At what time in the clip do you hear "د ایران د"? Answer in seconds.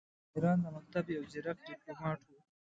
0.03-0.67